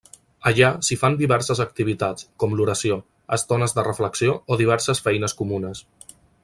Allà 0.51 0.69
s'hi 0.87 0.95
fan 1.01 1.17
diverses 1.19 1.61
activitats, 1.65 2.27
com 2.45 2.57
l'oració, 2.61 2.99
estones 3.39 3.79
de 3.81 3.87
reflexió 3.91 4.37
o 4.55 4.61
diverses 4.63 5.07
feines 5.09 5.41
comunes. 5.43 5.89